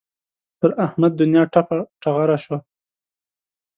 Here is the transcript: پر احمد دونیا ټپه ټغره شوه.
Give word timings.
پر 0.59 0.71
احمد 0.85 1.11
دونیا 1.19 1.43
ټپه 1.53 1.77
ټغره 2.01 2.37
شوه. 2.43 2.59